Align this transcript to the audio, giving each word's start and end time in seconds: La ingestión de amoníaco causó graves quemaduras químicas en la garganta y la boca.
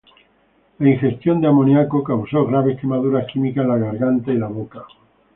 La 0.79 0.89
ingestión 0.89 1.39
de 1.41 1.47
amoníaco 1.47 2.03
causó 2.03 2.43
graves 2.47 2.81
quemaduras 2.81 3.27
químicas 3.31 3.65
en 3.65 3.69
la 3.69 3.77
garganta 3.77 4.31
y 4.31 4.35
la 4.37 4.47
boca. 4.47 4.83